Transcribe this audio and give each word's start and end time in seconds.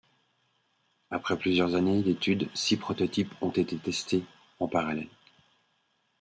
Après 1.11 1.37
plusieurs 1.37 1.75
années 1.75 2.01
d'études, 2.01 2.49
six 2.55 2.75
prototypes 2.75 3.35
ont 3.39 3.51
été 3.51 3.77
testés 3.77 4.23
en 4.59 4.67
parallèle. 4.67 5.09